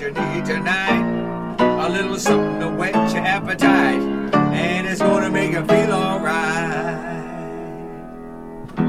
[0.00, 1.56] you need tonight.
[1.60, 4.00] A little something to whet your appetite,
[4.32, 6.96] and it's gonna make you feel alright.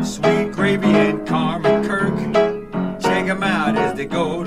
[0.05, 2.13] Sweet Gravy and Carmen Kirk,
[3.02, 4.44] check 'em out as they go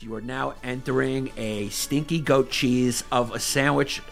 [0.00, 4.02] You are now entering a stinky goat cheese of a sandwich.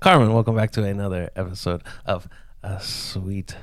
[0.00, 2.28] Carmen, welcome back to another episode of
[2.64, 3.54] a Sweet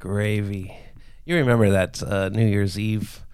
[0.00, 0.76] Gravy.
[1.24, 3.24] You remember that uh, New Year's Eve?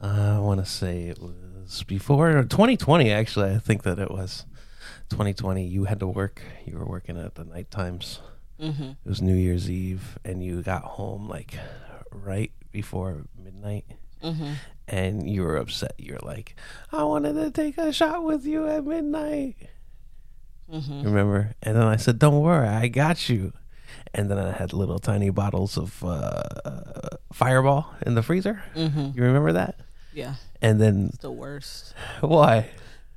[0.00, 3.10] Uh, I want to say it was before 2020.
[3.10, 4.46] Actually, I think that it was
[5.10, 5.64] 2020.
[5.66, 6.42] You had to work.
[6.66, 8.20] You were working at the night times.
[8.60, 8.82] Mm-hmm.
[8.82, 11.54] It was New Year's Eve, and you got home like
[12.12, 13.86] right before midnight.
[14.22, 14.52] Mm-hmm.
[14.88, 15.94] And you were upset.
[15.98, 16.54] You're like,
[16.92, 19.56] I wanted to take a shot with you at midnight.
[20.70, 21.02] Mm-hmm.
[21.02, 21.54] Remember?
[21.62, 23.52] And then I said, "Don't worry, I got you."
[24.14, 26.42] And then I had little tiny bottles of uh,
[27.32, 28.62] Fireball in the freezer.
[28.74, 29.76] You remember that?
[30.12, 31.94] Yeah, And then the worst.
[32.20, 32.70] why?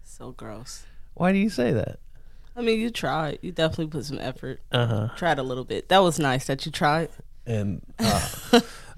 [0.04, 0.84] So gross.
[1.16, 2.00] Why do you say that?
[2.56, 3.40] I mean, you tried.
[3.42, 4.62] You definitely put some effort.
[4.72, 5.10] Uh huh.
[5.18, 5.90] Tried a little bit.
[5.90, 7.10] That was nice that you tried.
[7.46, 8.30] And uh,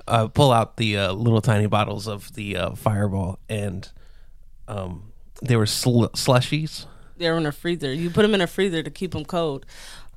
[0.08, 3.90] uh, pull out the uh, little tiny bottles of the uh, Fireball, and
[4.68, 6.86] um, they were sl- slushies
[7.18, 7.94] They're in a freezer.
[7.94, 9.66] You put them in a freezer to keep them cold.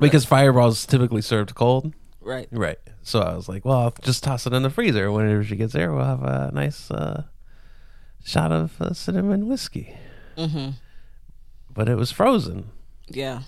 [0.00, 1.94] because Fireball's typically served cold.
[2.20, 2.48] Right.
[2.50, 2.78] Right.
[3.02, 5.10] So I was like, well, I'll just toss it in the freezer.
[5.10, 7.22] Whenever she gets there, we'll have a nice uh,
[8.22, 9.96] shot of uh, cinnamon whiskey.
[10.36, 10.70] Mm-hmm.
[11.78, 12.70] But it was frozen.
[13.06, 13.42] Yeah.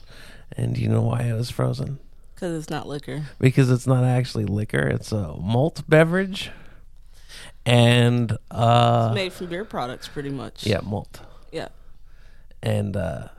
[0.56, 1.98] And you know why it was frozen?
[2.32, 3.24] Because it's not liquor.
[3.40, 6.52] Because it's not actually liquor, it's a malt beverage.
[7.66, 10.64] And, uh, Made from beer products, pretty much.
[10.64, 11.22] yeah, malt.
[11.50, 11.70] Yeah.
[12.62, 13.30] And, uh,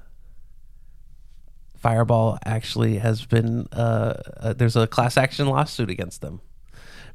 [1.78, 6.42] Fireball actually has been, uh, uh, there's a class action lawsuit against them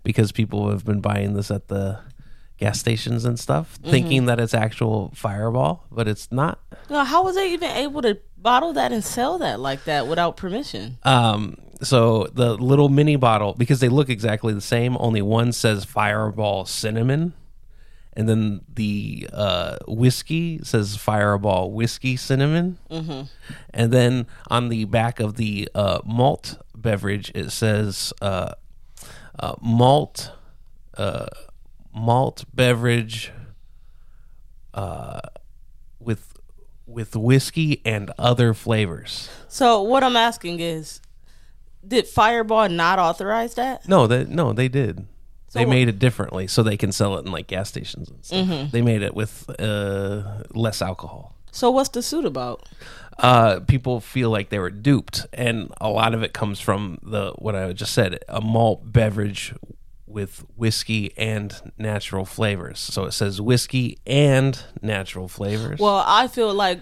[0.02, 2.00] because people have been buying this at the
[2.58, 6.58] gas stations and stuff, thinking that it's actual Fireball, but it's not.
[6.88, 10.36] No, how was they even able to bottle that and sell that like that without
[10.36, 10.98] permission?
[11.02, 15.84] Um, so the little mini bottle, because they look exactly the same, only one says
[15.84, 17.34] Fireball Cinnamon,
[18.14, 22.78] and then the uh, whiskey says Fireball Whiskey Cinnamon,
[23.74, 28.52] and then on the back of the uh, malt beverage it says uh,
[29.38, 30.30] uh, malt
[30.96, 31.26] uh,
[31.96, 33.32] malt beverage
[34.74, 35.20] uh,
[35.98, 36.34] with
[36.86, 39.28] with whiskey and other flavors.
[39.48, 41.00] So what I'm asking is,
[41.86, 43.88] did Fireball not authorize that?
[43.88, 45.06] No, they no, they did.
[45.52, 48.24] they what- made it differently so they can sell it in like gas stations and
[48.24, 48.70] stuff.
[48.70, 51.34] They made it with uh, less alcohol.
[51.50, 52.68] So what's the suit about?
[53.18, 57.32] Uh, people feel like they were duped, and a lot of it comes from the
[57.38, 59.54] what I just said: a malt beverage
[60.06, 62.78] with whiskey and natural flavors.
[62.78, 65.80] So it says whiskey and natural flavors.
[65.80, 66.80] Well, I feel like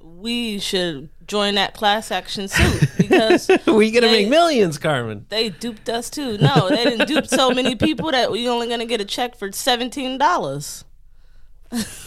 [0.00, 5.26] we should join that class action suit because we're gonna they- make millions, Carmen.
[5.28, 6.38] they duped us too.
[6.38, 9.52] No, they didn't dupe so many people that we only gonna get a check for
[9.52, 10.84] seventeen dollars.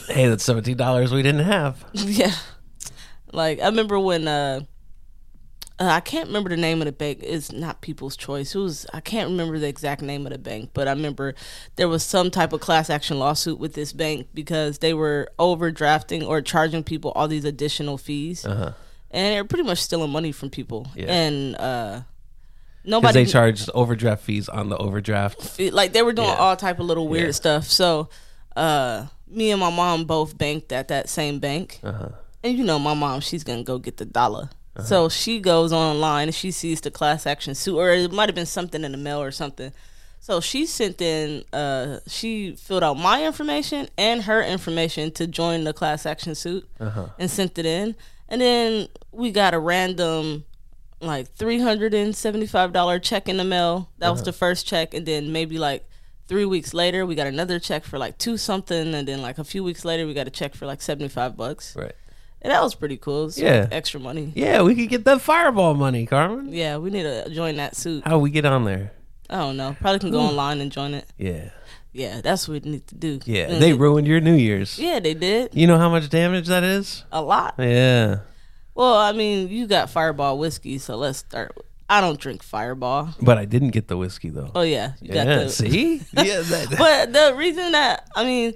[0.08, 1.84] Hey, that's seventeen dollars we didn't have.
[1.94, 2.34] Yeah,
[3.32, 4.62] like I remember when uh,
[5.80, 7.20] uh, I can't remember the name of the bank.
[7.22, 8.56] It's not People's Choice.
[8.56, 11.36] It was I can't remember the exact name of the bank, but I remember
[11.76, 16.26] there was some type of class action lawsuit with this bank because they were overdrafting
[16.26, 18.74] or charging people all these additional fees, and
[19.12, 20.88] they're pretty much stealing money from people.
[20.96, 21.06] Yeah.
[21.12, 22.02] And uh,
[22.86, 25.60] nobody they charged overdraft fees on the overdraft.
[25.60, 26.36] like they were doing Yeah.
[26.36, 27.32] all type of little weird Yeah.
[27.32, 27.66] stuff.
[27.66, 28.10] So,
[28.56, 32.10] uh, me and my mom both banked at that same bank, Uh-huh.
[32.44, 34.50] and you know, my mom she's gonna go get the dollar.
[34.76, 34.86] Uh-huh.
[34.86, 38.36] So she goes online and she sees the class action suit, or it might have
[38.36, 39.72] been something in the mail or something.
[40.20, 45.64] So she sent in, uh, she filled out my information and her information to join
[45.64, 47.08] the class action suit, uh-huh.
[47.20, 47.96] and sent it in.
[48.28, 50.46] And then we got a random
[51.00, 53.92] like three hundred and seventy five dollar check in the mail.
[54.00, 54.26] That was uh-huh.
[54.26, 55.88] the first check, and then maybe like
[56.28, 59.44] three weeks later we got another check for like two something, and then like a
[59.44, 61.76] few weeks later we got a check for like seventy five bucks.
[61.76, 61.94] Right.
[62.46, 63.26] And that was pretty cool.
[63.26, 63.68] It's Yeah.
[63.72, 64.32] extra money.
[64.36, 66.54] Yeah, we could get that fireball money, Carmen.
[66.54, 68.04] Yeah, we need to join that suit.
[68.06, 68.92] How we get on there?
[69.32, 69.76] I don't know.
[69.82, 70.28] Probably can go hmm.
[70.28, 71.08] online and join it.
[71.18, 71.50] Yeah.
[71.92, 73.20] Yeah, that's what we need to do.
[73.26, 74.78] Yeah, they ruined your New Year's.
[74.78, 77.04] Yeah, they did You know how much damage that is?
[77.12, 77.56] a lot.
[77.58, 78.20] Yeah.
[78.76, 81.52] Well, I mean, you got Fireball whiskey, so let's start.
[81.58, 83.16] with- I don't drink Fireball.
[83.20, 84.52] But I didn't get the whiskey though.
[84.54, 85.50] Oh yeah, you got yeah, the.
[85.50, 85.96] see?
[86.14, 88.54] yeah, that, But the reason that I mean,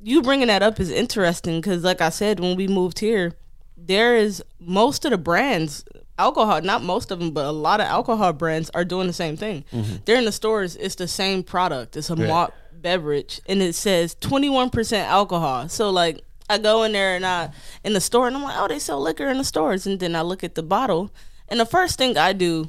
[0.00, 3.32] you bringing that up is interesting because, like I said, when we moved here,
[3.76, 5.84] there is most of the brands
[6.18, 9.36] alcohol, not most of them, but a lot of alcohol brands are doing the same
[9.36, 9.64] thing.
[9.72, 9.96] Mm-hmm.
[10.04, 10.76] They're in the stores.
[10.76, 11.96] It's the same product.
[11.96, 12.28] It's a Right.
[12.28, 15.68] malt beverage, and it says twenty one percent alcohol.
[15.68, 16.22] So like.
[16.50, 17.52] I go in there and I
[17.84, 20.14] in the store and I'm like, oh, they sell liquor in the stores, and then
[20.14, 21.10] I look at the bottle,
[21.48, 22.68] and the first thing I do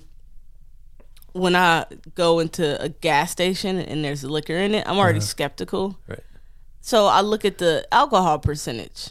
[1.34, 1.86] when I
[2.16, 5.28] go into a gas station and there's liquor in it, I'm already uh-huh.
[5.28, 6.00] skeptical.
[6.08, 6.24] Right.
[6.86, 9.10] So I look at the alcohol percentage,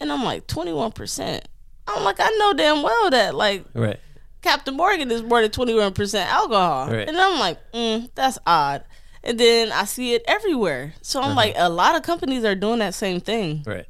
[0.00, 1.46] and I'm like 21 percent.
[1.86, 4.00] I'm like, I know damn well that like Right.
[4.40, 7.06] Captain Morgan is more than 21 percent alcohol, Right.
[7.06, 8.84] and I'm like, mm, that's odd.
[9.22, 12.78] And then I see it everywhere, so I'm like, a lot of companies are doing
[12.78, 13.64] that same thing.
[13.66, 13.84] Right.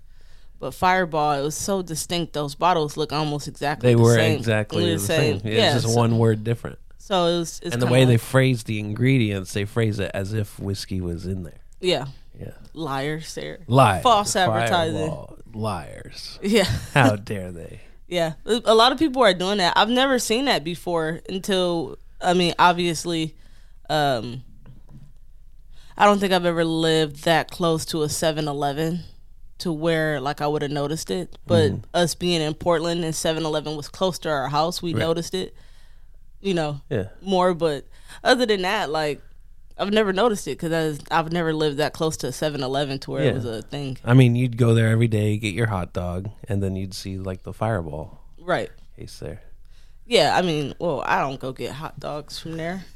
[0.59, 3.91] But Fireball, it was so distinct; those bottles look almost exactly.
[3.91, 4.37] They the were same.
[4.39, 5.41] exactly They're the same.
[5.45, 6.81] Yeah, Yeah, it's just so, one word different.
[6.99, 7.61] So it was.
[7.63, 11.27] It's and the way they phrase the ingredients, they phrase it as if whiskey was
[11.27, 11.61] in there.
[11.81, 12.07] yeah,
[12.39, 12.53] Yeah.
[12.73, 13.61] liars there.
[13.67, 14.03] Lies.
[14.03, 15.09] False advertising.
[15.09, 15.39] Fireball.
[15.53, 16.39] Liars.
[16.43, 16.65] Yeah.
[16.95, 17.81] How dare they?
[18.09, 19.73] Yeah, a lot of people are doing that.
[19.77, 23.35] I've never seen that before until I mean, obviously,
[23.89, 24.43] um,
[25.97, 29.01] I don't think I've ever lived that close to a 7-Eleven
[29.59, 31.39] to where like I would have noticed it.
[31.47, 35.55] But us being in Portland and 7-Eleven was close to our house, we noticed it.
[36.41, 37.09] You know, Yeah.
[37.23, 37.55] more.
[37.55, 37.87] But
[38.23, 39.23] other than that, like
[39.79, 43.25] I've never noticed it because I've never lived that close to a 7-Eleven to where
[43.25, 43.31] Yeah.
[43.31, 43.99] it was a thing.
[44.05, 47.19] I mean, you'd go there every day, get your hot dog, and then you'd see
[47.19, 48.71] like the fireball Right.
[48.97, 49.43] case there.
[50.07, 52.85] Yeah, I mean, well, I don't go get hot dogs from there.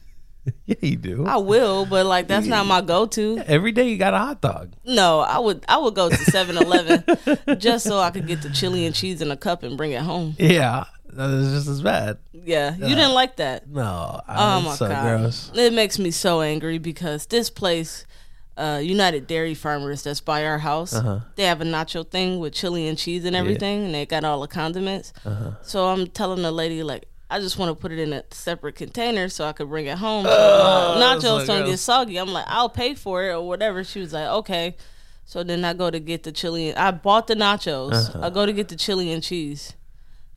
[0.65, 1.27] Yeah, you do.
[1.27, 3.39] I will, but like that's not my go-to.
[3.47, 4.73] Every day you got a hot dog.
[4.83, 8.87] No, I would I would go to 7-Eleven just so I could get the chili
[8.87, 10.37] and cheese in a cup and bring it home.
[10.39, 12.19] Yeah, that is just as bad.
[12.32, 13.69] Yeah, you didn't like that.
[13.69, 15.50] No, Oh my so god, gross.
[15.55, 18.05] it makes me so angry because this place,
[18.56, 21.20] uh, United Dairy Farmers, that's by our house, Uh-huh.
[21.37, 24.40] they have a nacho thing with chili and cheese and everything, and they got all
[24.40, 25.12] the condiments.
[25.25, 25.52] Uh-huh.
[25.62, 27.06] So I'm telling the lady like.
[27.31, 29.99] I just want to put it in a separate container so I could bring it
[29.99, 30.25] home.
[30.25, 32.16] So Oh, nachos don't get soggy.
[32.16, 33.84] I'm like, I'll pay for it or whatever.
[33.84, 34.76] She was like, okay.
[35.26, 36.75] So then I go to get the chili.
[36.75, 37.93] I bought the nachos.
[38.08, 38.20] Uh-huh.
[38.22, 39.75] I go to get the chili and cheese,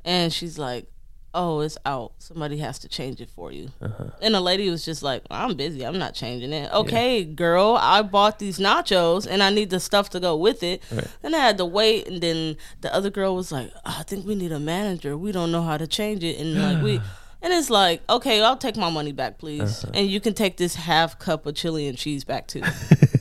[0.05, 0.87] and she's like,
[1.33, 2.11] "Oh, it's out.
[2.19, 4.05] Somebody has to change it for you." Uh-huh.
[4.21, 5.85] And the lady was just like, "I'm busy.
[5.85, 10.09] I'm not changing it." Okay, girl, I bought these nachos, and I need the stuff
[10.11, 10.81] to go with it.
[11.21, 14.25] Then I had to wait, and then the other girl was like, "Oh, "I think
[14.25, 15.17] we need a manager.
[15.17, 16.99] We don't know how to change it," and like we.
[17.43, 19.93] And it's like, okay, I'll take my money back, please, Uh-huh.
[19.95, 22.61] and you can take this half cup of chili and cheese back too.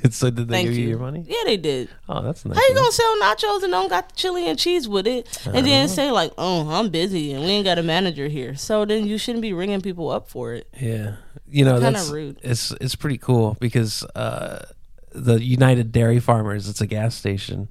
[0.10, 0.82] so did they Thank give you.
[0.84, 0.88] you.
[0.90, 1.24] your money?
[1.26, 1.88] Yeah, they did.
[2.08, 2.56] Oh, that's nice.
[2.56, 5.66] How you gonna sell nachos and don't got the chili and cheese with it, and
[5.66, 9.06] then say like, "Oh, I'm busy and we ain't got a manager here." So then
[9.06, 10.68] you shouldn't be ringing people up for it.
[10.80, 11.16] Yeah,
[11.48, 12.38] you know Kinda that's rude.
[12.42, 14.66] It's it's pretty cool because uh,
[15.12, 16.68] the United Dairy Farmers.
[16.68, 17.68] It's a gas station,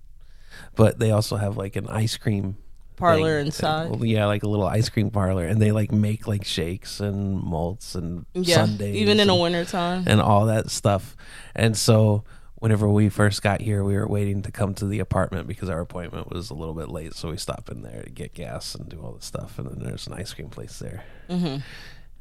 [0.75, 2.57] but they also have like an ice cream
[2.99, 3.45] Parlor thing.
[3.47, 3.89] inside.
[3.91, 7.39] Well, yeah, like a little ice cream parlor, and they like make like shakes and
[7.41, 10.03] malts and Yeah, sundaes, even in the and, wintertime.
[10.07, 11.15] and all that stuff.
[11.55, 12.23] And so,
[12.55, 15.79] whenever we first got here, we were waiting to come to the apartment because our
[15.79, 17.13] appointment was a little bit late.
[17.15, 19.57] So we stopped in there to get gas and do all the stuff.
[19.57, 21.57] And then there's an ice cream place there, Mm-hmm.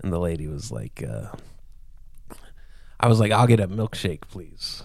[0.03, 1.35] and the lady was like, uh,
[3.01, 4.83] "I was like, I'll get a milkshake, please,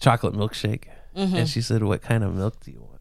[0.00, 0.84] chocolate milkshake."
[1.16, 1.36] Mm-hmm.
[1.36, 2.93] And she said, "What kind of milk do you want?"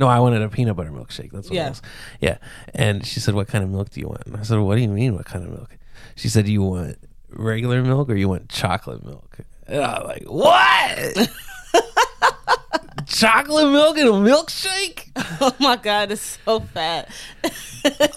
[0.00, 1.30] No, I wanted a peanut butter milkshake.
[1.30, 1.66] That's what Yeah.
[1.66, 1.82] it was.
[2.20, 2.38] Yeah.
[2.74, 4.26] And she said, What kind of milk do you want?
[4.26, 5.76] And I said, What do you mean, what kind of milk?
[6.16, 6.96] She said, Do You want
[7.28, 9.38] regular milk or you want chocolate milk?
[9.66, 11.30] And I was like, What?
[13.06, 15.10] chocolate milk and a milkshake?
[15.40, 17.10] oh my god, it's so fat.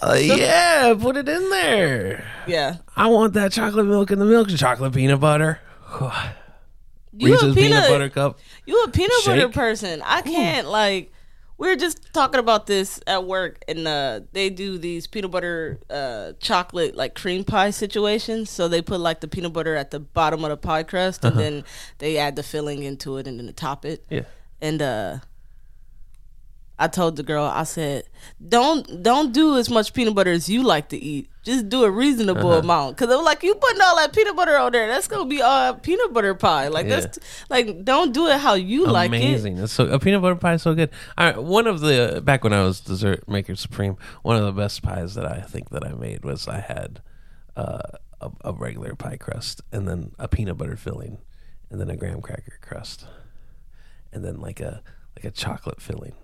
[0.02, 2.24] Uh, yeah, put it in there.
[2.46, 5.60] yeah, I want that chocolate milk and the milk chocolate peanut butter.
[6.00, 8.38] you Reese's a peanut, peanut, butter cup.
[8.66, 10.02] you a peanut butter person.
[10.04, 11.10] I can't like.
[11.56, 15.78] We were just talking about this at work, and uh, they do these peanut butter
[15.88, 18.50] uh, chocolate like cream pie situations.
[18.50, 21.38] So they put like the peanut butter at the bottom of the pie crust, and
[21.38, 21.64] then
[21.98, 24.04] they add the filling into it, and then top it.
[24.10, 24.22] Yeah.
[24.60, 25.18] and uh
[26.78, 28.04] I told the girl, I said,
[28.48, 31.30] "Don't don't do as much peanut butter as you like to eat.
[31.44, 32.60] Just do a reasonable Uh-huh.
[32.60, 35.40] amount." Because I'm like, you putting all that peanut butter on there, that's gonna be
[35.40, 36.66] all peanut butter pie.
[36.68, 39.16] Like that's like, don't do it how you like it.
[39.16, 39.64] Amazing.
[39.68, 40.90] So a peanut butter pie is so good.
[41.16, 44.82] I, one of the back when I was dessert maker supreme, one of the best
[44.82, 47.00] pies that I think that I made was I had
[47.56, 47.78] uh,
[48.20, 51.18] a, a regular pie crust and then a peanut butter filling,
[51.70, 53.06] and then a graham cracker crust,
[54.12, 54.82] and then like a
[55.16, 56.14] like a chocolate filling,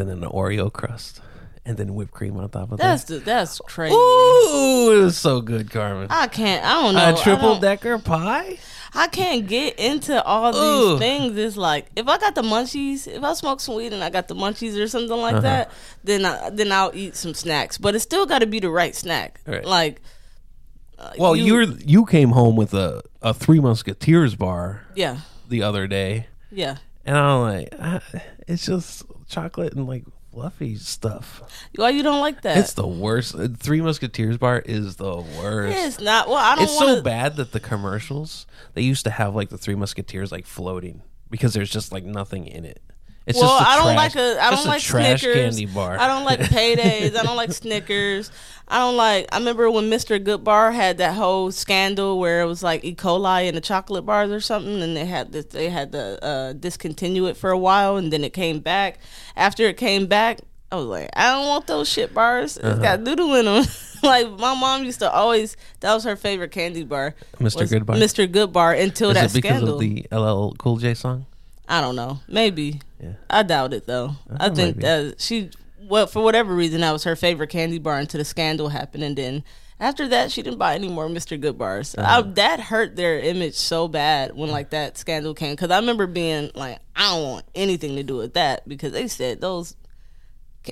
[0.00, 1.20] and then an Oreo crust,
[1.66, 3.14] and then whipped cream on top of That's that.
[3.14, 3.94] the, that's crazy.
[3.94, 6.06] Ooh, it was so good, Carmen.
[6.10, 6.64] I can't.
[6.64, 7.14] I don't know.
[7.14, 8.58] A triple don't- decker pie.
[8.94, 11.38] I can't get into all these things.
[11.38, 14.28] It's like if I got the munchies, if I smoke some weed and I got
[14.28, 15.40] the munchies or something like Uh-huh.
[15.40, 15.70] that,
[16.04, 17.78] then I, then I'll eat some snacks.
[17.78, 19.40] But it's still got to be the right snack.
[19.46, 19.64] Right.
[19.64, 20.02] Like,
[20.98, 25.18] uh, Well, you, were you came home with a a Three Musketeers bar yeah,
[25.48, 26.76] the other day, yeah.
[27.06, 27.72] and I'm like,
[28.46, 31.42] it's just chocolate and like fluffy stuff.
[31.76, 32.58] Why you don't like that?
[32.58, 33.34] It's the worst.
[33.34, 35.76] Uh, Three Musketeers bar is the worst.
[35.78, 36.28] it's not.
[36.28, 39.48] Well, I don't It's want so bad that the commercials they used to have like
[39.50, 42.80] the Three Musketeers like floating because there's just like nothing in it.
[43.26, 44.44] It's Well, just a I don't trash- like a.
[44.44, 45.34] I don't like Snickers.
[45.34, 45.96] candy bar.
[45.98, 47.16] I don't like paydays.
[47.16, 48.30] I don't like Snickers.
[48.66, 49.26] I don't like.
[49.32, 50.18] I remember when Mr.
[50.22, 52.94] Goodbar had that whole scandal where it was like E.
[52.94, 55.44] coli in the chocolate bars or something, and they had this.
[55.46, 58.98] They had to uh, discontinue it for a while, and then it came back.
[59.36, 60.40] After it came back,
[60.72, 62.56] I was like, I don't want those shit bars.
[62.56, 62.82] It's Uh-huh.
[62.82, 63.64] got doodle in them.
[64.02, 65.56] like my mom used to always.
[65.78, 67.14] That was her favorite candy bar.
[67.38, 67.68] Mr.
[67.68, 67.96] Goodbar?
[67.98, 68.26] Mr.
[68.26, 69.74] Goodbar until Is that it because scandal.
[69.74, 71.26] of the LL Cool J song?
[71.68, 72.18] I don't know.
[72.26, 72.80] Maybe.
[73.02, 73.12] Yeah.
[73.28, 74.12] I doubt it though.
[74.38, 75.50] I Uh, think that she,
[75.88, 79.16] well, for whatever reason, that was her favorite candy bar until the scandal happened, and
[79.16, 79.44] then
[79.80, 81.40] after that, she didn't buy any more Mr.
[81.40, 81.96] Good bars.
[81.98, 82.18] Uh-huh.
[82.18, 86.06] I, that hurt their image so bad when like that scandal came because I remember
[86.06, 89.74] being like, I don't want anything to do with that because they said those.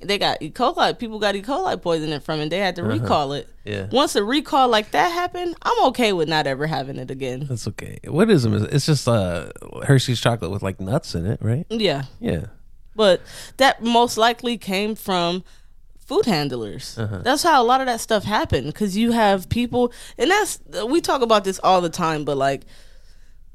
[0.02, 0.50] They got E.
[0.50, 0.99] coli.
[0.99, 1.42] People got E.
[1.42, 2.42] coli poisoning from it.
[2.44, 3.44] And they had to recall it.
[3.47, 3.52] Uh-huh.
[3.64, 3.87] Yeah.
[3.90, 7.47] Once a recall like that happened, I'm okay with not ever having it again.
[7.49, 7.99] That's okay.
[8.04, 8.52] What is it?
[8.73, 9.50] It's just uh,
[9.85, 11.66] Hershey's chocolate with like nuts in it, right?
[11.70, 12.04] Yeah.
[12.20, 12.47] Yeah.
[12.94, 13.20] but
[13.56, 15.42] that most likely came from
[15.99, 16.99] food handlers.
[16.99, 17.18] Uh-huh.
[17.23, 21.00] That's how a lot of that stuff happened because you have people, and that's we
[21.00, 22.62] talk about this all the time, but like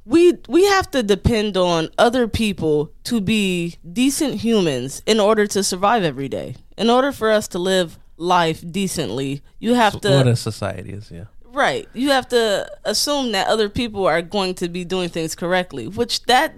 [0.06, 5.64] we we have to depend on other people to be decent humans in order to
[5.64, 6.56] survive every day.
[6.78, 11.12] In order for us to live life decently, you have to what a society is,
[11.12, 11.26] yeah.
[11.44, 11.88] Right.
[11.94, 16.24] You have to assume that other people are going to be doing things correctly, which
[16.24, 16.54] that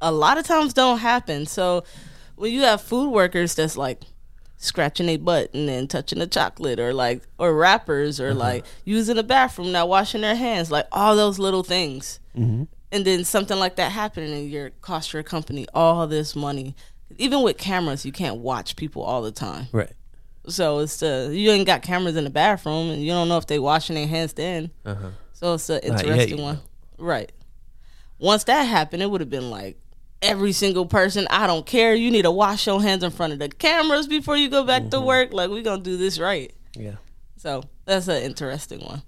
[0.00, 1.46] a lot of times don't happen.
[1.46, 1.84] So
[2.34, 4.02] when you have food workers that's like
[4.56, 8.38] scratching a butt and then touching a chocolate or like or rappers or mm-hmm.
[8.38, 12.64] like using a bathroom not washing their hands like all those little things mm-hmm.
[12.92, 16.74] And then something like that happening and your cost your company all this money
[17.18, 19.92] even with cameras you can't watch people all the time Right.
[20.48, 23.46] so it's uh, you ain't got cameras in the bathroom, and you don't know if
[23.46, 24.70] they washing their hands then.
[24.86, 25.10] Uh-huh.
[25.32, 26.60] So it's an interesting one,
[26.98, 27.30] right?
[28.18, 29.78] Once that happened, it would have been like
[30.22, 31.26] every single person.
[31.30, 31.94] I don't care.
[31.94, 34.82] You need to wash your hands in front of the cameras before you go back
[34.82, 34.90] Mm-hmm.
[34.90, 35.32] to work.
[35.32, 36.52] Like we're gonna do this right.
[36.76, 36.96] Yeah.
[37.36, 39.02] So that's an interesting one.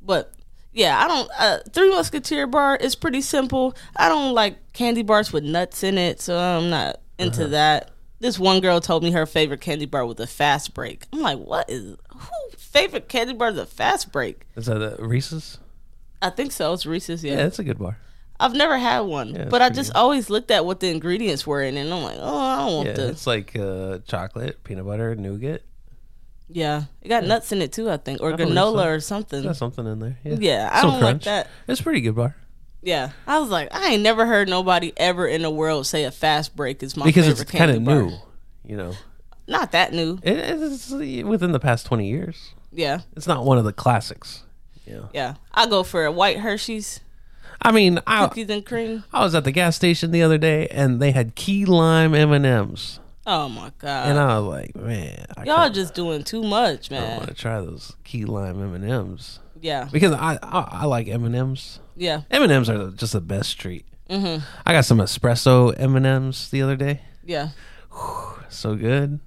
[0.00, 0.32] But
[0.76, 1.30] yeah, I don't.
[1.38, 3.74] Uh, Three Musketeer bar is pretty simple.
[3.96, 7.50] I don't like candy bars with nuts in it, so I'm not into Uh-huh.
[7.50, 7.90] that.
[8.20, 11.04] This one girl told me her favorite candy bar was a fast break.
[11.12, 14.46] I'm like, what is who favorite candy bar is a fast break?
[14.56, 15.58] Is that a Reese's?
[16.22, 16.72] I think so.
[16.72, 17.22] It's Reese's.
[17.24, 17.98] Yeah, Yeah, it's a good bar.
[18.40, 19.98] I've never had one, Yeah, but I just good.
[19.98, 22.74] always looked at what the ingredients were in, it, and I'm like, oh, I don't
[22.74, 23.08] want Yeah, the.
[23.08, 25.62] it's like uh, chocolate, peanut butter, nougat.
[26.48, 28.88] Yeah, it got nuts in it too, I think, or I granola so.
[28.88, 29.42] or something.
[29.42, 30.18] Got something in there.
[30.24, 31.48] Yeah, Yeah, I Some don't like that.
[31.66, 32.36] It's a pretty good bar
[32.82, 36.10] Yeah, I was like, I ain't never heard nobody ever in the world say a
[36.12, 38.12] fast break is my because favorite it's kind of new.
[38.64, 38.92] You know,
[39.48, 40.18] Not that new.
[40.22, 42.54] it's within the past twenty years.
[42.72, 44.42] Yeah, It's not one of the classics.
[44.86, 45.06] Yeah.
[45.12, 45.34] yeah.
[45.52, 47.00] I go for a white Hershey's
[47.60, 49.04] I mean, I cookies and cream.
[49.12, 52.32] I was at the gas station the other day and they had key lime M
[52.32, 56.42] and M's, Oh my god, and I was like, man, I y'all just doing too
[56.42, 57.14] much, man.
[57.14, 60.84] I want to try those key lime M and M's Yeah, because I I, I
[60.86, 61.80] like M and M's.
[61.96, 62.22] yeah.
[62.30, 63.84] M and M's are just the best treat.
[64.08, 64.44] Mm-hmm.
[64.64, 67.00] I got some espresso M and M's the other day.
[67.24, 67.48] Yeah.
[68.48, 69.18] So good.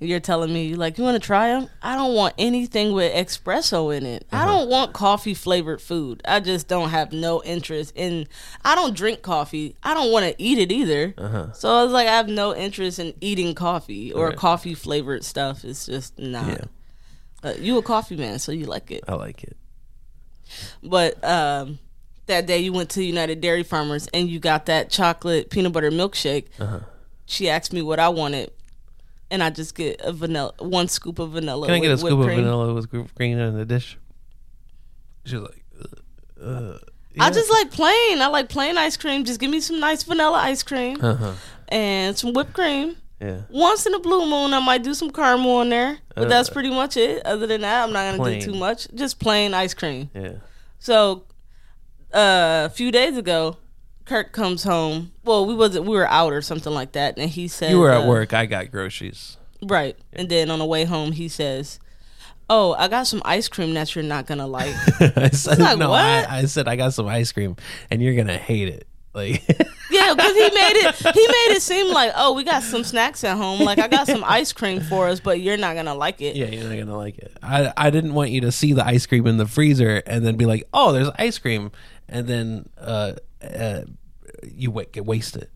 [0.00, 1.68] You're telling me you like you want to try them?
[1.82, 4.26] I don't want anything with espresso in it.
[4.32, 4.42] Uh-huh.
[4.42, 6.20] I don't want coffee flavored food.
[6.26, 8.26] I just don't have no interest in.
[8.64, 9.76] I don't drink coffee.
[9.82, 11.14] I don't want to eat it either.
[11.16, 11.52] Uh-huh.
[11.52, 14.36] So I was like, I have no interest in eating coffee or Right.
[14.36, 15.64] coffee flavored stuff.
[15.64, 16.48] It's just not.
[16.48, 16.64] Yeah.
[17.50, 19.04] Uh, you a coffee man, so you like it.
[19.06, 19.56] I like it.
[20.82, 21.78] But um,
[22.26, 25.90] that day you went to United Dairy Farmers and you got that chocolate peanut butter
[25.90, 26.46] milkshake.
[26.58, 26.80] Uh-huh.
[27.26, 28.50] She asked me what I wanted,
[29.34, 31.66] and I just get a vanilla, one scoop of vanilla.
[31.66, 32.44] Can I get a scoop whipped of cream.
[32.44, 33.98] vanilla with whipped cream in the dish?
[35.26, 35.64] She was like,
[36.40, 36.78] uh, uh,
[37.18, 38.22] I just like plain.
[38.22, 39.24] I like plain ice cream.
[39.24, 41.32] Just give me some nice vanilla ice cream Uh-huh.
[41.68, 42.96] and some whipped cream.
[43.20, 43.42] Yeah.
[43.50, 46.52] Once in a blue moon, I might do some caramel in there, but that's Uh,
[46.52, 47.24] pretty much it.
[47.24, 48.40] Other than that, I'm not gonna plain.
[48.40, 48.86] do too much.
[48.94, 50.10] Just plain ice cream.
[50.14, 50.32] Yeah.
[50.78, 51.24] So
[52.12, 53.56] uh, a few days ago,
[54.04, 55.12] Kirk comes home.
[55.24, 55.86] Well, we wasn't.
[55.86, 58.34] We were out or something like that, and he said You were at uh, work.
[58.34, 59.38] I got groceries.
[59.62, 59.96] right?
[60.12, 61.80] And then on the way home, he says,
[62.50, 65.90] "Oh, I got some ice cream that you're not gonna like." I said like, no.
[65.90, 66.00] what?
[66.00, 67.56] I, I said I got some ice cream,
[67.90, 68.86] and you're gonna hate it.
[69.14, 69.42] Like
[69.90, 70.96] yeah, because he made it.
[70.96, 73.60] He made it seem like, "Oh, we got some snacks at home.
[73.60, 76.46] Like I got some ice cream for us, but you're not gonna like it." Yeah,
[76.46, 77.34] you're not gonna like it.
[77.40, 80.36] I I didn't want you to see the ice cream in the freezer and then
[80.36, 81.70] be like, oh, there's ice cream,
[82.08, 83.12] and then uh,
[83.44, 83.84] uh
[84.52, 85.48] you get wasted.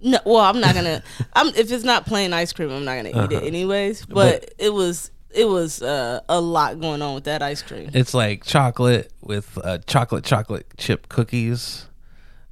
[0.00, 1.02] No, well, I'm not gonna.
[1.34, 3.28] I'm if it's not plain ice cream, I'm not gonna eat Uh-huh.
[3.36, 4.04] it anyways.
[4.06, 7.90] But, it was it was uh, a lot going on with that ice cream.
[7.94, 11.86] It's like chocolate with uh, chocolate chocolate chip cookies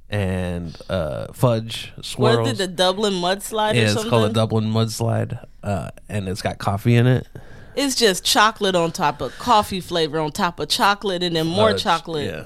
[0.09, 2.49] and uh, fudge swirls.
[2.49, 4.09] It the Dublin mudslide yeah, or it's something?
[4.09, 7.27] called a Dublin mudslide, uh, and it's got coffee in it.
[7.75, 11.73] it's just chocolate on top of coffee flavor on top of chocolate, and then more
[11.73, 12.43] chocolate, Yeah.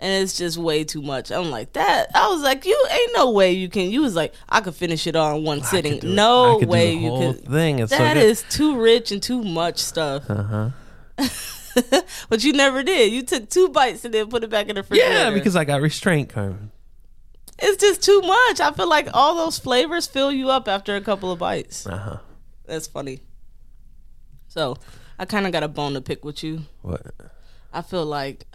[0.00, 1.30] And it's just way too much.
[1.30, 2.08] I'm like that.
[2.14, 3.90] I was like, you ain't no way you can.
[3.90, 5.92] You was like, I could finish it all in one I sitting.
[5.92, 6.12] could do it.
[6.12, 7.44] I No way you could.
[7.46, 7.78] Thing.
[7.78, 10.24] It's That so is too rich and too much stuff.
[10.28, 10.70] Uh-huh.
[12.28, 13.12] but you never did.
[13.12, 15.00] You took two bites and then put it back in the fridge.
[15.00, 16.70] Yeah, because I got restraint, Carmen.
[17.58, 18.58] it's just too much.
[18.60, 21.86] I feel like all those flavors fill you up after a couple of bites.
[21.86, 22.16] Uh huh.
[22.64, 23.20] That's funny.
[24.48, 24.76] So,
[25.18, 26.62] I kind of got a bone to pick with you.
[26.82, 27.02] What?
[27.72, 28.46] I feel like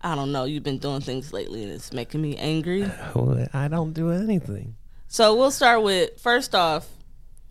[0.00, 0.44] I don't know.
[0.44, 2.84] You've been doing things lately, and it's making me angry.
[2.84, 4.76] Uh, well, I don't do anything.
[5.08, 6.88] So we'll start with first off.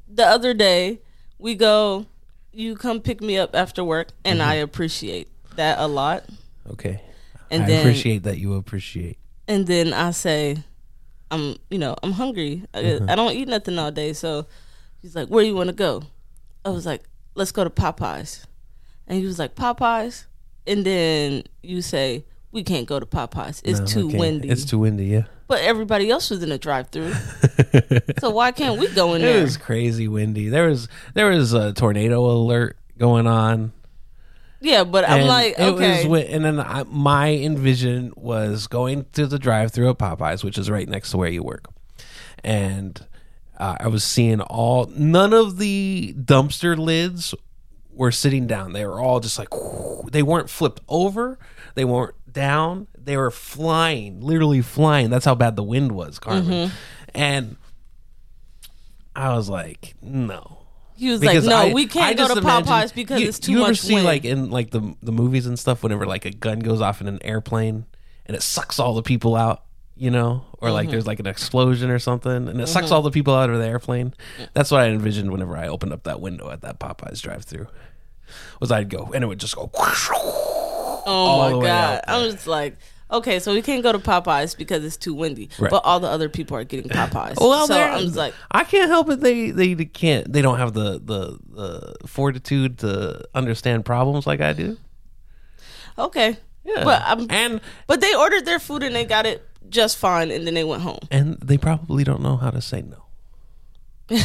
[0.08, 1.02] The other day,
[1.40, 2.06] we go.
[2.52, 4.50] You come pick me up after work, and mm-hmm.
[4.50, 6.24] I appreciate that a lot.
[6.72, 7.02] Okay.
[7.52, 9.18] And I then, appreciate that you appreciate.
[9.48, 10.58] and then I say,
[11.32, 12.64] I'm, you know, I'm hungry.
[12.74, 13.10] I, mm-hmm.
[13.10, 14.14] I don't eat nothing all day.
[14.14, 14.48] So
[15.02, 16.04] he's like, where you want to go?
[16.64, 17.04] I was like,
[17.36, 18.46] let's go to Popeyes.
[19.08, 20.26] And he was like, Popeyes?
[20.66, 22.26] And then you say,
[22.56, 23.62] we can't go to Popeyes.
[23.66, 24.50] It's No, too windy.
[24.50, 25.08] It's too windy.
[25.08, 25.24] Yeah.
[25.48, 27.12] but everybody else was in the drive through.
[28.20, 29.40] so why can't we go in It there?
[29.40, 30.48] It was crazy windy.
[30.48, 33.74] There was there was a tornado alert going on.
[34.62, 36.08] yeah, but I'm like, it okay.
[36.08, 40.70] was and then I, my envision was going to the drive-through at Popeyes, which is
[40.70, 41.66] right next to where you work,
[42.42, 43.06] and
[43.58, 47.36] uh, I was seeing all none of the dumpster lids
[47.92, 48.72] were sitting down.
[48.72, 49.50] They were all just like
[50.10, 51.38] they weren't flipped over,
[51.76, 55.10] they weren't down, they were flying, literally flying.
[55.10, 56.46] That's how bad the wind was, Carmen.
[56.70, 56.76] Mm-hmm.
[57.16, 57.56] And
[59.16, 60.60] I was like, no.
[60.96, 63.54] he was like, no, I- we can't go to imagine- Popeyes because you, it's too
[63.54, 64.06] much." you much ever see wind.
[64.06, 67.08] like in like the the movies and stuff whenever like a gun goes off in
[67.08, 67.86] an airplane
[68.26, 69.64] and it sucks all the people out,
[69.96, 70.74] you know, or Mm-hmm.
[70.76, 73.58] like there's like an explosion or something and it sucks all the people out of
[73.60, 74.14] the airplane.
[74.54, 77.68] That's what I envisioned whenever I opened up that window at that Popeyes drive-through.
[78.60, 79.70] Was I'd go and it would just go.
[81.06, 82.02] Oh my god!
[82.08, 82.78] I'm just like,
[83.12, 85.70] okay, so we can't go to Popeyes because it's too windy, Right.
[85.70, 87.36] but all the other people are getting Popeyes.
[87.40, 89.20] Well, so I'm just like, I can't help it.
[89.22, 90.32] They they can't.
[90.34, 94.78] They don't have the the the fortitude to understand problems like I do.
[95.98, 99.98] okay, Yeah, but I'm, and but they ordered their food and they got it just
[99.98, 101.00] fine, and then they went home.
[101.12, 103.04] and they probably don't know how to say no.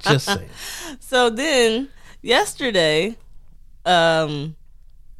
[0.00, 0.48] Just saying.
[1.00, 1.88] So then
[2.22, 3.16] yesterday,
[3.84, 4.55] um,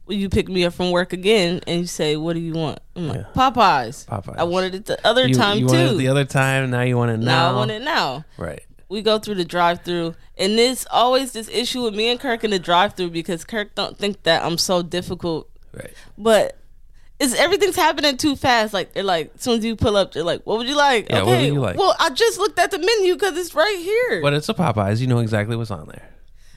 [0.06, 2.80] when you pick me up from work again and you say, "What do you want?"
[2.96, 4.36] I'm like, "Popeyes." Popeyes.
[4.38, 5.72] I wanted it the other You, time you too.
[5.74, 6.70] wanted it the other time.
[6.70, 7.50] Now you want it now now.
[7.50, 8.24] I want it now.
[8.38, 8.62] Right.
[8.88, 12.44] we go through the drive through and there's always this issue with me and Kirk
[12.44, 15.50] in the drive through because Kirk don't think that I'm so difficult.
[15.72, 15.92] Right.
[16.16, 16.56] But
[17.18, 18.72] it's everything's happening too fast.
[18.72, 21.08] Like they're like as soon as you pull up, they're like, What would you like?
[21.10, 21.76] Yeah, what would you like?
[21.78, 24.22] Well, I just looked at the menu because it's right here.
[24.22, 25.00] But it's a Popeyes.
[25.00, 26.08] You know exactly what's on there.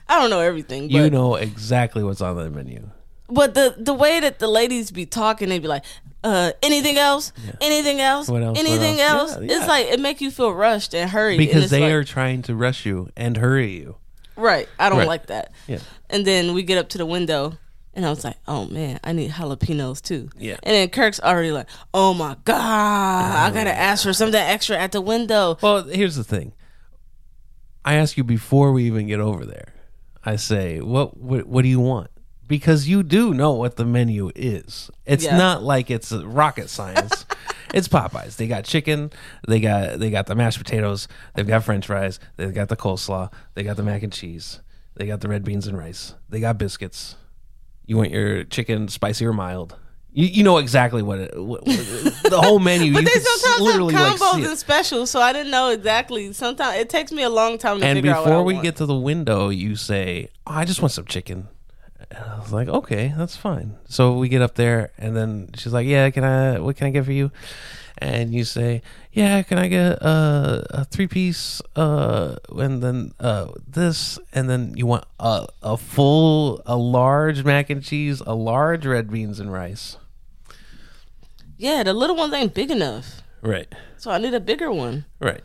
[0.08, 0.82] I don't know everything.
[0.86, 2.90] But, You know exactly what's on the menu.
[3.30, 5.84] But the the way that the ladies be talking, they'd be like,
[6.22, 7.32] uh, anything else?
[7.60, 8.28] Anything else?
[8.28, 8.58] What else?
[8.58, 9.32] What Anything else?
[9.32, 9.40] else?
[9.42, 9.58] Yeah, yeah.
[9.58, 11.38] It's like it make you feel rushed and hurried.
[11.38, 13.96] Because it's they like- are trying to rush you and hurry you.
[14.36, 14.68] Right.
[14.78, 15.06] I don't Right.
[15.08, 15.52] like that.
[15.66, 15.80] Yeah.
[16.08, 17.58] And then we get up to the window
[17.94, 20.30] and I was like, oh man, I need jalapenos too.
[20.38, 20.56] Yeah.
[20.62, 22.56] And then Kirk's already like, oh my God,
[23.36, 25.58] I gotta ask for something extra at the window.
[25.62, 26.52] Well, here's the thing.
[27.84, 29.72] I ask you before we even get over there.
[30.24, 32.10] I say, "What what, what do you want?"
[32.50, 34.90] Because you do know what the menu is.
[35.06, 35.36] It's Yeah.
[35.38, 37.24] not like it's rocket science.
[37.72, 38.34] it's Popeyes.
[38.36, 39.12] They got chicken.
[39.46, 41.06] They got they got the mashed potatoes.
[41.36, 42.18] They've got French fries.
[42.36, 43.32] They've got the coleslaw.
[43.54, 44.60] They got the mac and cheese.
[44.96, 46.14] They got the red beans and rice.
[46.28, 47.14] They got biscuits.
[47.86, 49.76] You want your chicken spicy or mild?
[50.12, 51.76] You, you know exactly what, it, what, what
[52.24, 52.92] the whole menu.
[52.94, 54.48] But you they sometimes have literally like combos it.
[54.48, 56.32] and specials, so I didn't know exactly.
[56.32, 58.74] Sometimes it takes me a long time to and figure out I before we get
[58.76, 61.46] to the window, you say, oh, "I just want some chicken,"
[62.10, 63.76] And I was like, okay, that's fine.
[63.88, 66.58] So we get up there, and then she's like, yeah, can I?
[66.58, 67.30] What can I get for you?
[67.98, 68.80] And you say,
[69.12, 71.60] yeah, can I get uh, a three piece?
[71.76, 77.70] Uh, and then uh, this, and then you want a a full, a large mac
[77.70, 79.96] and cheese, a large red beans and rice.
[81.58, 83.68] Yeah, the little ones ain't big enough, Right,
[83.98, 85.04] so I need a bigger one.
[85.20, 85.42] right.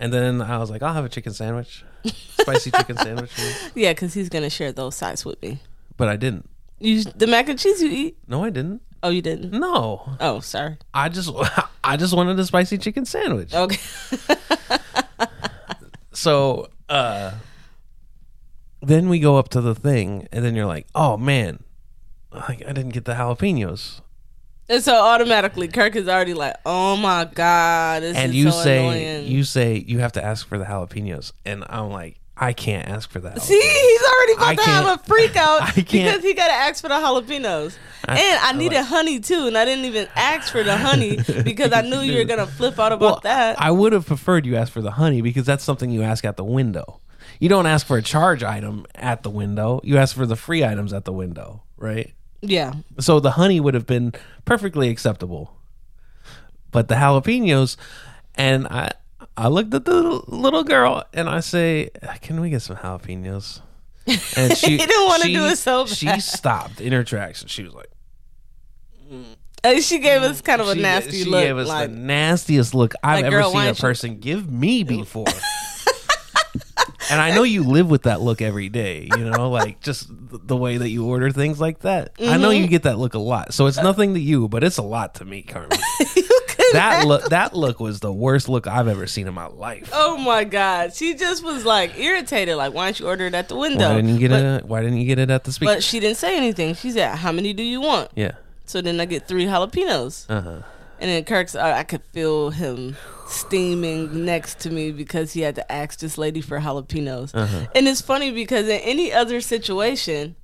[0.00, 3.30] And then I was like, I'll have a chicken sandwich, spicy chicken sandwich.
[3.76, 5.60] Yeah, because he's gonna share those sides with me.
[6.02, 6.50] But I didn't.
[6.80, 8.16] You the mac and cheese you eat?
[8.26, 8.82] No, I didn't.
[9.04, 9.52] Oh, you didn't?
[9.52, 10.78] No, Oh, sorry.
[10.92, 11.30] I just
[11.84, 13.54] I just wanted a spicy chicken sandwich.
[13.54, 13.78] Okay.
[16.12, 17.34] So uh
[18.80, 21.62] then we go up to the thing and then you're like, "Oh man,
[22.32, 24.00] like I didn't get the jalapenos."
[24.68, 28.60] And so automatically, Kirk is already like, "Oh my god, this and is you so
[28.64, 32.52] say annoying." you say you have to ask for the jalapenos and I'm like, "I
[32.52, 36.22] can't ask for that." See, he's already about I to have a freak out because
[36.22, 37.76] he got to ask for the jalapenos.
[38.06, 40.76] I- and I I needed like- honey too, and I didn't even ask for the
[40.76, 43.60] honey because I knew you were gonna flip out about Well, that.
[43.60, 46.36] I would have preferred you ask for the honey because that's something you ask at
[46.36, 47.00] the window.
[47.38, 49.80] You don't ask for a charge item at the window.
[49.84, 52.12] You ask for the free items at the window, right?
[52.40, 54.12] yeah, So the honey would have been
[54.44, 55.56] perfectly acceptable.
[56.72, 57.76] But the jalapenos,
[58.34, 58.90] and I,
[59.36, 61.90] I looked at the little girl and I say,
[62.20, 63.60] "Can we get some jalapenos?"
[64.36, 67.62] And she He didn't wanna do it so She stopped in her tracks and she
[67.62, 67.90] was like,
[69.64, 71.40] and she gave us kind of a nasty she look.
[71.40, 73.80] She gave us like, the nastiest look I've Like, ever girl, seen a don't you-
[73.80, 75.26] person give me before.
[77.10, 80.56] and I know you live with that look every day, you know, like just the
[80.56, 82.12] way that you order things like that.
[82.20, 82.62] I know Mm-hmm.
[82.62, 83.54] you get that look a lot.
[83.54, 85.78] So it's nothing to you, but it's a lot to me, Carmen.
[86.78, 89.90] that look that look was the worst look I've ever seen in my life.
[89.92, 92.56] oh my god, she just was like irritated.
[92.56, 93.88] Like, why don't you order it at the window?
[93.88, 94.64] Why didn't you get but, it?
[94.64, 95.74] Why didn't you get it at the speaker?
[95.74, 96.74] But she didn't say anything.
[96.74, 98.32] She said, "How many do you want?" yeah.
[98.64, 100.26] So then I get three jalapenos.
[100.30, 100.62] Uh huh.
[100.98, 105.56] And then Kirk's, I, I could feel him steaming next to me because he had
[105.56, 107.34] to ask this lady for jalapenos.
[107.34, 107.66] Uh-huh.
[107.74, 110.36] And it's funny because in any other situation,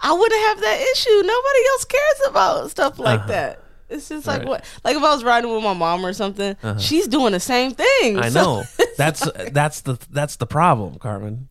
[0.00, 1.10] I wouldn't have that issue.
[1.10, 3.61] Nobody else cares about stuff like that.
[3.92, 4.52] It's just like Uh-huh.
[4.52, 4.60] Right.
[4.60, 4.70] Uh-huh.
[4.82, 7.72] what, like if I was riding with my mom or something, she's doing the same
[7.72, 8.18] thing.
[8.18, 8.62] I So- know.
[8.98, 11.48] That's that's the that's the problem, Carmen.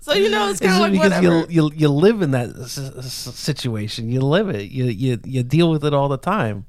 [0.00, 1.24] So you know, it's kind of like because whatever.
[1.24, 2.50] you you you live in that
[3.04, 4.10] situation.
[4.10, 4.70] You live it.
[4.70, 6.66] You you you deal with it all the time.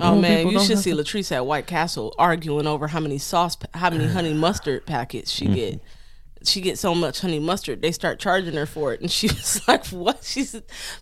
[0.00, 3.56] Oh Normal man, you should see Latrice at White Castle arguing over how many sauce,
[3.72, 5.80] how many honey mustard packets she get.
[6.44, 9.66] She gets so much honey mustard, they start charging her for it, and she was
[9.66, 10.60] like, "What?" She's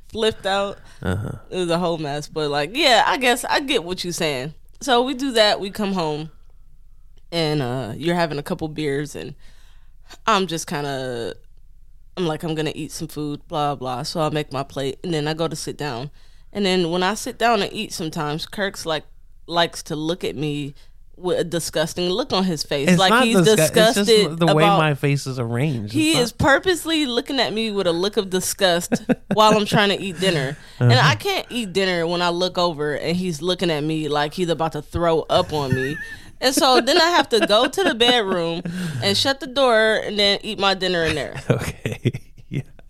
[0.09, 0.79] flipped out.
[1.03, 1.38] Uh-huh.
[1.51, 4.55] It was a whole mess, but like, yeah, I guess I get what you're saying.
[4.81, 5.61] So we do that.
[5.61, 6.31] We come home,
[7.33, 9.35] and uh, you're having a couple beers, and
[10.27, 11.35] I'm just kind of,
[12.16, 14.03] I'm like, I'm gonna eat some food, blah blah.
[14.05, 16.11] So I make my plate, and then I go to sit down,
[16.53, 19.05] and then when I sit down and eat, sometimes Kirk's like
[19.47, 20.75] likes to look at me
[21.16, 24.64] with a disgusting look on his face, It's like not he's disgu- disgusted the way
[24.64, 25.92] about my face is arranged.
[25.92, 29.03] he It's is purposely looking at me with a look of disgust
[29.35, 30.57] while I'm trying to eat dinner.
[30.81, 31.09] And Uh-huh.
[31.11, 34.48] I can't eat dinner when I look over and he's looking at me like he's
[34.48, 35.96] about to throw up on me.
[36.40, 38.62] And so then I have to go to the bedroom
[39.03, 41.40] and shut the door and then eat my dinner in there.
[41.50, 42.20] okay.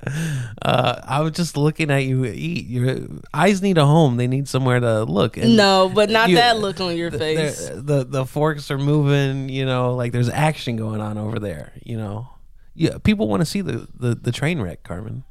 [0.62, 2.66] Uh, I was just looking at you eat.
[2.66, 2.96] Your
[3.34, 4.16] eyes need a home.
[4.16, 5.36] They need somewhere to look.
[5.36, 7.68] And No, but not you- that look on your face.
[7.68, 9.50] The, the the forks are moving.
[9.50, 11.72] You know, like there's action going on over there.
[11.82, 12.28] You know,
[12.74, 12.96] yeah.
[13.02, 15.24] People want to see the, the the train wreck, Carmen.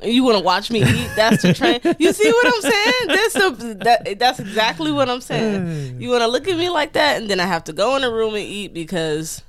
[0.00, 1.10] You want to watch me eat?
[1.16, 1.80] That's the train.
[1.98, 3.06] You see what I'm saying?
[3.08, 6.00] That's the, that, that's exactly what I'm saying.
[6.00, 8.02] You want to look at me like that, and then I have to go in
[8.02, 9.42] the room and eat because,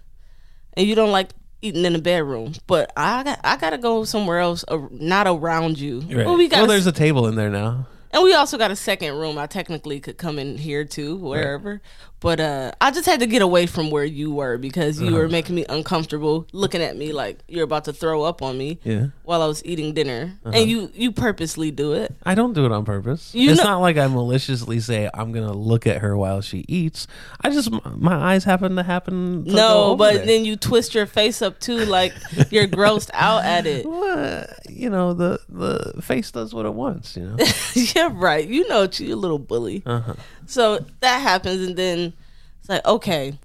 [0.73, 1.29] and you don't like
[1.61, 2.53] eating in the bedroom.
[2.67, 6.01] But I got I gotta go somewhere else, uh, not around you.
[6.01, 6.25] Right.
[6.25, 7.87] Well, we got well, there's a table in there now.
[8.11, 9.37] and we also got a second room.
[9.37, 11.81] I technically could come in here too, wherever.
[12.19, 15.17] But uh, I just had to get away from where you were because you Uh-huh.
[15.17, 18.79] were making me uncomfortable, looking at me like you're about to throw up on me
[18.83, 18.95] Yeah.
[18.95, 19.07] Uh-huh.
[19.23, 22.15] while I was eating dinner, and you you purposely do it.
[22.23, 23.35] I don't do it on purpose.
[23.35, 26.65] You it's know- not like I maliciously say I'm gonna look at her while she
[26.67, 27.05] eats.
[27.41, 29.45] I just my eyes happen to happen.
[29.45, 30.25] To go No, over but there.
[30.25, 32.13] then you twist your face up too, like
[32.49, 33.85] you're grossed out at it.
[33.85, 37.15] Well, you know the the face does what it wants.
[37.15, 37.37] You know.
[37.95, 38.47] yeah, right.
[38.47, 39.83] You know, you a little bully.
[39.85, 40.15] Uh-huh.
[40.47, 42.13] So that happens, and then
[42.59, 43.37] it's like, okay.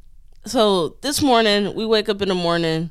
[0.46, 2.90] So this morning, we wake up in the morning.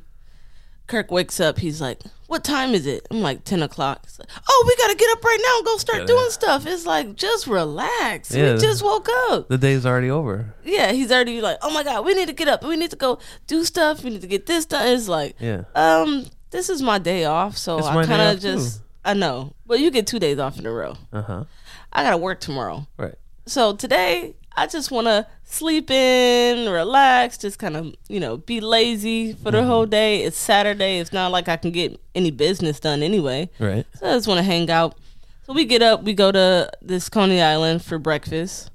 [0.86, 1.58] Kirk wakes up.
[1.58, 5.10] He's like, "What time is it?" I'm like, 10 o'clock." Like, "Oh, we gotta get
[5.12, 6.06] up right now and go start Yeah.
[6.06, 8.34] doing stuff." It's like, just relax.
[8.34, 8.54] Yeah.
[8.54, 9.48] We just woke up.
[9.48, 10.54] The day's already over.
[10.64, 12.62] Yeah, he's already like, "Oh my god, we need to get up.
[12.64, 14.02] We need to go do stuff.
[14.04, 15.62] We need to get this done." It's like, Yeah.
[15.74, 18.84] um, this is my day off, so It's I kind of just too.
[19.04, 20.96] I know, but you get two days off in a row.
[21.12, 21.44] Uh huh.
[21.92, 23.14] I gotta work tomorrow, Right.
[23.46, 28.60] So today I just want to sleep in, relax, just kind of you know be
[28.60, 29.66] lazy for the Mm-hmm.
[29.66, 30.22] whole day.
[30.24, 30.98] It's Saturday.
[30.98, 33.48] It's not like I can get any business done anyway.
[33.58, 33.86] Right.
[33.94, 34.96] So I just want to hang out.
[35.44, 38.70] So we get up, we go to this Coney Island for breakfast,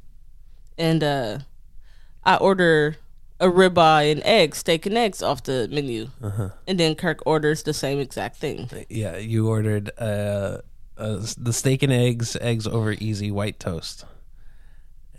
[0.78, 1.40] and uh,
[2.26, 2.98] I order
[3.40, 6.50] a ribeye and eggs, steak and eggs off the menu, Uh-huh.
[6.68, 8.68] and then Kirk orders the same exact thing.
[8.90, 10.58] Yeah, you ordered uh,
[10.98, 14.04] uh, the steak and eggs, eggs over easy, white toast,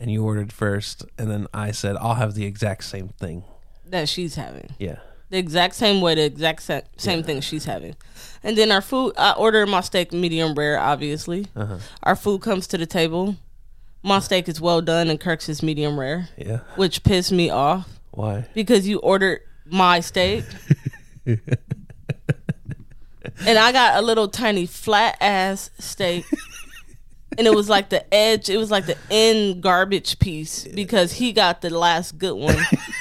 [0.01, 3.45] and you ordered first, and then I said I'll have the exact same thing.
[3.87, 4.97] That she's having Yeah.
[5.31, 7.97] the exact same way, the exact sa- same thing she's having,
[8.43, 9.15] and then our food.
[9.17, 10.79] I order my steak medium rare.
[10.79, 11.79] Obviously, Uh-huh.
[12.03, 13.37] our food comes to the table.
[14.03, 16.59] My steak is well done, and Kirk's is medium rare, Yeah.
[16.77, 17.89] which pissed me off.
[18.11, 18.47] Why?
[18.55, 20.45] because you ordered my steak.
[21.27, 21.41] and
[23.59, 26.25] I got a little tiny flat ass steak.
[27.39, 31.33] And it was like the edge, it was like the end garbage piece because he
[31.33, 32.57] got the last good one.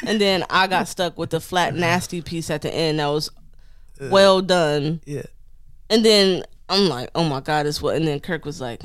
[0.06, 3.32] and then I got stuck with the flat nasty piece at the end that was
[4.00, 5.02] well done.
[5.06, 5.24] Yeah.
[5.90, 8.82] And then I'm like, oh my God, it's what and then Kirk was like,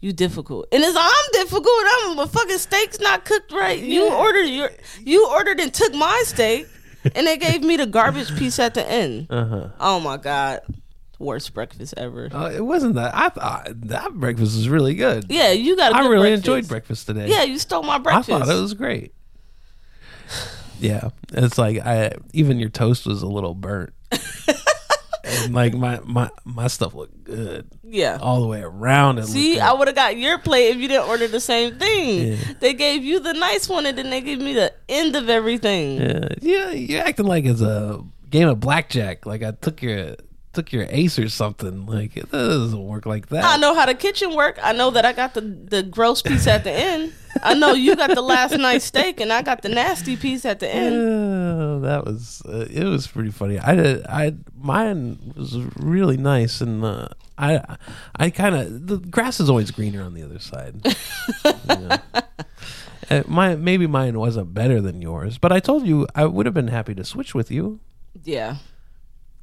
[0.00, 0.68] You difficult.
[0.70, 1.84] And it's I'm difficult.
[2.02, 3.78] I'm a fucking steak's not cooked right.
[3.78, 4.70] You ordered your
[5.02, 6.66] you ordered and took my steak
[7.14, 9.28] and they gave me the garbage piece at the end.
[9.30, 9.68] Uh huh.
[9.80, 10.60] Oh my God.
[11.20, 12.30] Worst breakfast ever.
[12.32, 13.14] Uh, it wasn't that.
[13.14, 15.26] I thought that breakfast was really good.
[15.28, 16.48] Yeah, you got a I really breakfast.
[16.48, 17.28] enjoyed breakfast today.
[17.28, 18.30] Yeah, you stole my breakfast.
[18.30, 19.12] I thought it was great.
[20.80, 23.92] Yeah, it's like I even your toast was a little burnt,
[25.24, 28.18] and like my my my stuff looked good yeah.
[28.20, 29.18] all the way around.
[29.18, 32.28] It See, I would have got your plate if you didn't order the same thing.
[32.28, 32.36] Yeah.
[32.60, 36.00] They gave you the nice one and then they gave me the end of everything.
[36.00, 39.26] yeah, yeah, you're acting like it's a game of blackjack.
[39.26, 40.16] Like I took your
[40.52, 41.86] took your ace or something.
[41.86, 43.44] Like it doesn't work like that.
[43.44, 44.58] I know how the kitchen work.
[44.62, 47.12] I know that I got the the gross piece at the end.
[47.42, 50.60] I know you got the last nice steak and I got the nasty piece at
[50.60, 50.94] the end.
[50.94, 53.58] Yeah, that was uh, it was pretty funny.
[53.58, 57.08] I did I mine was really nice and uh,
[57.38, 57.76] I
[58.16, 60.84] I kind of the grass is always greener on the other side.
[61.70, 61.98] You know?
[63.10, 66.54] Uh, my maybe mine wasn't better than yours, but I told you I would have
[66.54, 67.80] been happy to switch with you.
[68.22, 68.56] Yeah.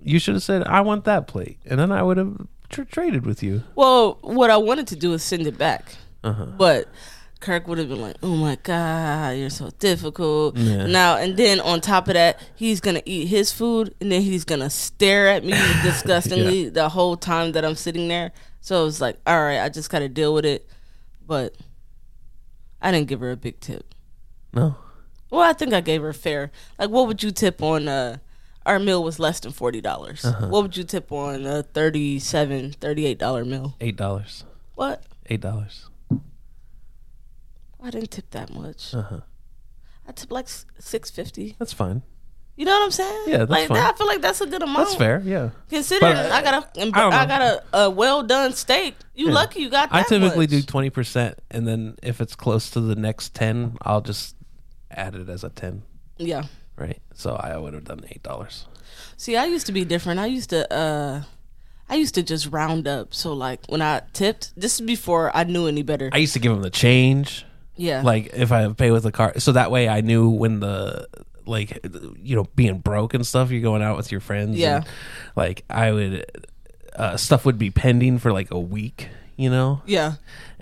[0.01, 3.25] You should have said I want that plate, and then I would have tr- traded
[3.25, 3.63] with you.
[3.75, 6.45] Well, what I wanted to do is send it back, Uh-huh.
[6.57, 6.87] but
[7.39, 10.85] Kirk would have been like, "Oh my god, you're so difficult." Yeah.
[10.87, 14.43] Now and then, on top of that, he's gonna eat his food, and then he's
[14.45, 15.51] gonna stare at me
[15.83, 18.31] disgustingly the whole time that I'm sitting there.
[18.61, 20.67] So it was like, all right, I just gotta deal with it.
[21.25, 21.55] But
[22.81, 23.93] I didn't give her a big tip.
[24.53, 24.75] No,
[25.29, 26.51] Well, I think I gave her fair.
[26.79, 27.87] Like, what would you tip on?
[27.87, 28.17] Uh,
[28.67, 30.23] our meal was less than forty dollars.
[30.23, 30.47] Uh-huh.
[30.49, 33.75] What would you tip on a 37 38 dollar meal?
[33.81, 34.43] eight dollars,
[34.75, 35.03] What?
[35.27, 35.89] eight dollars.
[37.81, 38.93] I didn't tip that much.
[38.93, 39.19] Uh huh.
[40.07, 40.47] I tipped like
[40.79, 41.55] six fifty.
[41.59, 42.01] That's fine.
[42.55, 43.23] You know what I'm saying?
[43.27, 43.77] Yeah, that's like fine.
[43.77, 44.77] That, I feel like that's a good amount.
[44.87, 45.21] That's fair.
[45.23, 45.51] Yeah.
[45.69, 48.95] Considering But, I got a, I I, got a, a well done steak.
[49.13, 49.33] You Yeah.
[49.33, 50.49] lucky you got that I typically much.
[50.49, 54.35] do twenty percent, and then if it's close to the next ten, I'll just
[54.89, 55.83] add it as a ten.
[56.17, 56.45] Yeah.
[56.77, 57.01] Right.
[57.13, 58.67] So I would have done eight dollars.
[59.17, 60.19] See, I used to be different.
[60.19, 61.23] I used to uh
[61.89, 63.13] I used to just round up.
[63.13, 66.09] So like when I tipped, this is before I knew any better.
[66.13, 68.01] I used to give them the change, yeah.
[68.01, 71.07] like if I pay with the card, so that way I knew when the
[71.45, 71.79] like
[72.21, 73.51] you know being broke and stuff.
[73.51, 74.57] You're going out with your friends.
[74.57, 74.83] Yeah.
[75.35, 76.25] like I would,
[76.95, 79.09] uh, stuff would be pending for like a week.
[79.37, 79.83] You know.
[79.85, 80.13] yeah.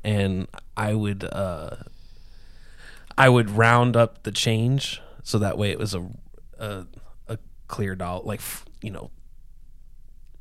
[0.03, 1.77] and I would uh
[3.17, 6.07] I would round up the change so that way it was a
[6.59, 6.85] a,
[7.27, 8.39] a clear dollar like
[8.81, 9.11] you know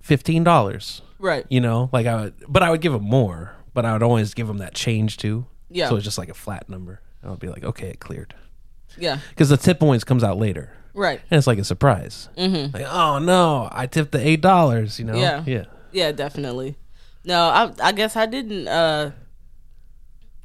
[0.01, 1.47] fifteen dollars Right.
[1.49, 4.35] you know like I would but I would give them more but I would always
[4.35, 5.89] give them that change too Yeah.
[5.89, 8.35] so it's just like a flat number and I'll be like okay it cleared
[8.99, 9.19] Yeah.
[9.31, 11.21] because the tip always comes out later Right.
[11.31, 12.77] and it's like a surprise Mm-hmm.
[12.77, 15.43] like oh no I tipped the eight dollars you know Yeah.
[15.47, 16.77] yeah Yeah, definitely.
[17.27, 19.13] No, I I guess I didn't uh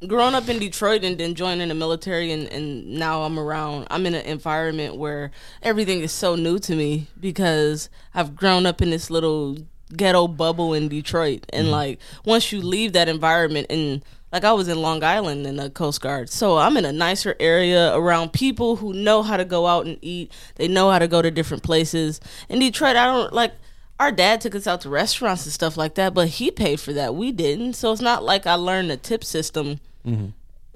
[0.06, 4.06] growing up in Detroit and then joining the military and, and now I'm around I'm
[4.06, 5.30] in an environment where
[5.62, 9.58] everything is so new to me because I've grown up in this little
[9.94, 11.72] ghetto bubble in Detroit and mm-hmm.
[11.72, 15.70] like once you leave that environment and like I was in Long Island in the
[15.70, 16.30] Coast Guard.
[16.30, 19.98] So I'm in a nicer area around people who know how to go out and
[20.02, 20.32] eat.
[20.54, 22.20] They know how to go to different places.
[22.48, 23.52] In Detroit, I don't like
[23.98, 26.92] our dad took us out to restaurants and stuff like that, but he paid for
[26.92, 27.14] that.
[27.14, 27.74] We didn't.
[27.74, 29.80] So it's not like I learned the tip system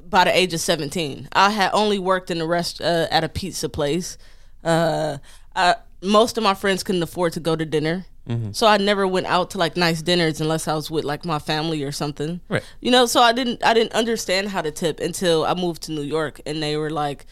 [0.09, 1.29] by the age of 17.
[1.33, 4.19] I had only worked in the rest uh, at a pizza place.
[4.63, 5.19] Uh,
[5.57, 8.07] I, most of my friends couldn't afford to go to dinner.
[8.53, 11.39] So I never went out to like nice dinners unless I was with like my
[11.39, 12.41] family or something.
[12.49, 12.63] Right.
[12.81, 15.93] You know, so I didn't I didn't understand how to tip until I moved to
[15.93, 17.27] New York and they were like,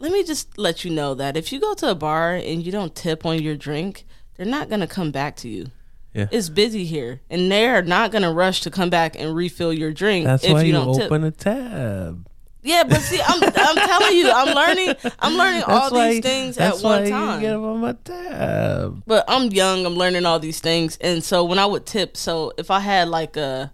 [0.00, 2.70] "Let me just let you know that if you go to a bar and you
[2.70, 4.04] don't tip on your drink,
[4.36, 5.70] they're not going to come back to you."
[6.14, 6.28] Yeah.
[6.30, 9.72] It's busy here, and they are not going to rush to come back and refill
[9.72, 11.06] your drink That's if why you, don't tip.
[11.06, 12.28] open a tab.
[12.62, 14.94] Yeah, but see, I'm I'm telling you, I'm learning.
[15.18, 17.40] I'm learning all why, these things that's at one why time.
[17.40, 19.02] You get them on my tab.
[19.06, 19.84] but I'm young.
[19.84, 23.08] I'm learning all these things, and so when I would tip, so if I had
[23.08, 23.70] like a,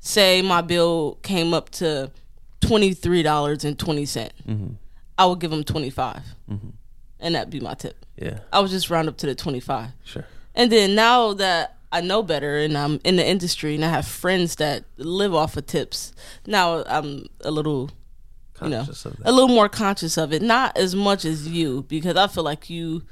[0.00, 2.10] say my bill came up to
[2.60, 4.72] twenty three dollars and twenty mm-hmm.
[5.16, 6.56] I would give them twenty mm-hmm.
[7.18, 8.04] and that'd be my tip.
[8.16, 10.26] Yeah, I would just round up to the twenty five, sure.
[10.60, 14.06] And then now that I know better and I'm in the industry and I have
[14.06, 16.12] friends that live off of tips,
[16.46, 17.90] now I'm a little
[18.62, 19.16] you know, of that.
[19.24, 20.42] a little more conscious of it.
[20.42, 23.02] Not as much as you, because I feel like you.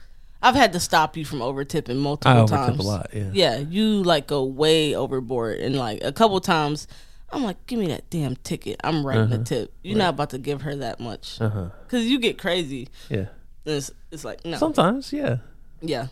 [0.40, 2.78] I've had to stop you from over tipping multiple I overtip times.
[2.78, 3.30] a lot, yeah.
[3.32, 6.86] Yeah, you like go way overboard, and like a couple times,
[7.30, 8.76] I'm like, give me that damn ticket.
[8.84, 9.72] I'm writing a tip.
[9.82, 11.70] You're not about to give her that much, Uh-huh.
[11.82, 12.88] because you get crazy.
[13.10, 13.26] Yeah.
[13.64, 15.38] It's, it's like no, Sometimes, yeah.
[15.80, 16.06] yeah.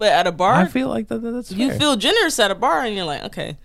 [0.00, 1.78] But at a bar, I feel like that, that- that's you fair.
[1.78, 3.56] feel generous at a bar, and you're like, okay,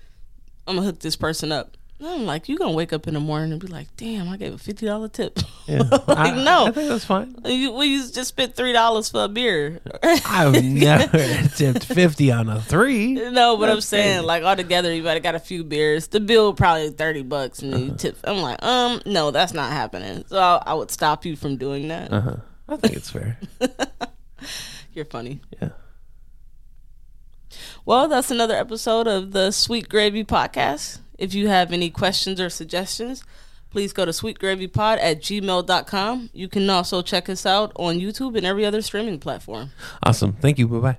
[0.67, 1.77] I'm gonna hook this person up.
[1.97, 4.35] And I'm like, you gonna wake up in the morning and be like, damn, I
[4.35, 5.39] gave a fifty dollar tip.
[5.65, 5.83] Yeah.
[5.91, 7.37] like, I, no, I think that's fine.
[7.45, 9.79] you, we just spent three dollars for a beer.
[10.03, 13.13] I've never tipped 50 on a three.
[13.13, 14.25] no, but I'm saying crazy.
[14.27, 16.07] like all together, you might have got a few beers.
[16.07, 17.91] The bill probably thirty bucks, and then Uh-huh.
[17.93, 18.17] you tip.
[18.25, 20.25] I'm like, um, no, that's not happening.
[20.27, 22.11] So I, I would stop you from doing that.
[22.11, 22.35] Uh-huh.
[22.67, 23.39] I think it's fair.
[24.93, 25.39] You're funny.
[25.61, 25.69] Yeah.
[27.85, 30.99] Well, that's another episode of the Sweet Gravy Podcast.
[31.17, 33.23] If you have any questions or suggestions,
[33.69, 36.29] please go to sweetgravypod at gmail.com.
[36.33, 39.71] You can also check us out on YouTube and every other streaming platform.
[40.03, 40.33] Awesome.
[40.33, 40.67] Thank you.
[40.67, 40.97] Bye bye.